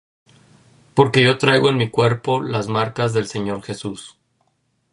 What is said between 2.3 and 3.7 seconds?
las marcas del Señor